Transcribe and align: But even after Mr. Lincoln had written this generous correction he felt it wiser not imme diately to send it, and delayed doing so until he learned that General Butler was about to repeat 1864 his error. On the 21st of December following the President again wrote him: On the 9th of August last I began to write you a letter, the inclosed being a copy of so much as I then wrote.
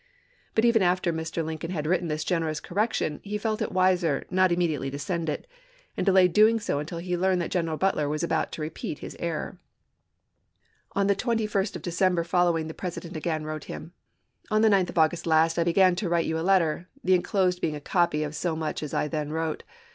But 0.55 0.65
even 0.65 0.81
after 0.81 1.13
Mr. 1.13 1.45
Lincoln 1.45 1.69
had 1.69 1.85
written 1.85 2.07
this 2.07 2.23
generous 2.23 2.59
correction 2.59 3.19
he 3.23 3.37
felt 3.37 3.61
it 3.61 3.71
wiser 3.71 4.23
not 4.31 4.49
imme 4.49 4.67
diately 4.67 4.89
to 4.89 4.97
send 4.97 5.29
it, 5.29 5.45
and 5.95 6.03
delayed 6.07 6.33
doing 6.33 6.59
so 6.59 6.79
until 6.79 6.97
he 6.97 7.15
learned 7.15 7.39
that 7.43 7.51
General 7.51 7.77
Butler 7.77 8.09
was 8.09 8.23
about 8.23 8.51
to 8.53 8.63
repeat 8.63 9.03
1864 9.03 9.27
his 9.29 9.29
error. 9.29 9.59
On 10.93 11.05
the 11.05 11.15
21st 11.15 11.75
of 11.75 11.81
December 11.83 12.23
following 12.23 12.67
the 12.67 12.73
President 12.73 13.15
again 13.15 13.43
wrote 13.43 13.65
him: 13.65 13.93
On 14.49 14.63
the 14.63 14.69
9th 14.69 14.89
of 14.89 14.97
August 14.97 15.27
last 15.27 15.59
I 15.59 15.63
began 15.63 15.95
to 15.97 16.09
write 16.09 16.25
you 16.25 16.39
a 16.39 16.41
letter, 16.41 16.87
the 17.03 17.13
inclosed 17.13 17.61
being 17.61 17.75
a 17.75 17.79
copy 17.79 18.23
of 18.23 18.33
so 18.33 18.55
much 18.55 18.81
as 18.81 18.95
I 18.95 19.07
then 19.07 19.31
wrote. 19.31 19.61